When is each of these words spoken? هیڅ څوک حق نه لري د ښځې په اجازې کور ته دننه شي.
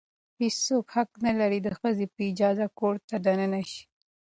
هیڅ 0.39 0.55
څوک 0.67 0.85
حق 0.95 1.09
نه 1.25 1.31
لري 1.39 1.59
د 1.63 1.67
ښځې 1.79 2.05
په 2.13 2.21
اجازې 2.31 2.67
کور 2.79 2.95
ته 3.07 3.15
دننه 3.25 3.61
شي. 3.69 3.83